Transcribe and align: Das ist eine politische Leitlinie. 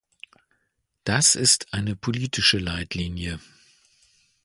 Das 1.03 1.35
ist 1.35 1.75
eine 1.75 1.95
politische 1.95 2.57
Leitlinie. 2.57 3.39